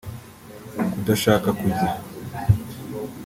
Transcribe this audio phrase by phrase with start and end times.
[0.91, 1.89] kudashaka kurya